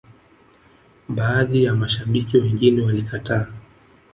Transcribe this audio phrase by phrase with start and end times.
[1.09, 3.47] baadhi ya mashabiki wengine walikataa